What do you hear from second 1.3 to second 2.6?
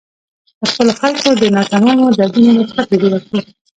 د ناتمامو دردونو